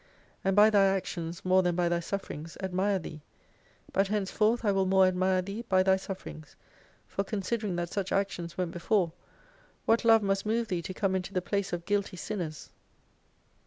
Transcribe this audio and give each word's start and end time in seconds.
And 0.43 0.55
by 0.55 0.71
Thy 0.71 0.85
actions 0.87 1.45
more 1.45 1.61
than 1.61 1.75
by 1.75 1.87
Thy 1.87 1.99
sufferings 1.99 2.57
admire 2.59 2.97
Thee. 2.97 3.21
But 3.93 4.07
henceforth 4.07 4.65
I 4.65 4.71
will 4.71 4.87
more 4.87 5.05
admire 5.05 5.43
Thee 5.43 5.61
by 5.69 5.83
Thy 5.83 5.95
sufferings; 5.97 6.55
for 7.05 7.23
considering 7.23 7.75
that 7.75 7.93
such 7.93 8.11
actions 8.11 8.57
went 8.57 8.71
before; 8.71 9.11
what 9.85 10.03
love 10.03 10.23
must 10.23 10.43
move 10.43 10.69
Thee 10.69 10.81
to 10.81 10.93
come 10.95 11.15
into 11.15 11.33
the 11.35 11.41
place 11.43 11.71
of 11.71 11.85
guilty 11.85 12.17
Sinners 12.17 12.71